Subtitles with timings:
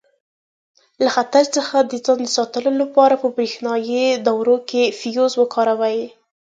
[1.01, 6.01] له خطر څخه د ځان ساتلو لپاره په برېښنایي دورو کې فیوز وکاروئ.